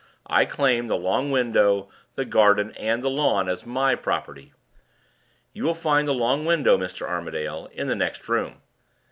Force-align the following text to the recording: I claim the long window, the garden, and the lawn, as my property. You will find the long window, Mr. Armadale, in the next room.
I 0.25 0.45
claim 0.45 0.87
the 0.87 0.97
long 0.97 1.29
window, 1.29 1.89
the 2.15 2.25
garden, 2.25 2.71
and 2.71 3.03
the 3.03 3.07
lawn, 3.11 3.47
as 3.47 3.67
my 3.67 3.93
property. 3.93 4.51
You 5.53 5.63
will 5.63 5.75
find 5.75 6.07
the 6.07 6.11
long 6.15 6.43
window, 6.43 6.75
Mr. 6.75 7.07
Armadale, 7.07 7.69
in 7.71 7.85
the 7.85 7.95
next 7.95 8.27
room. 8.27 8.63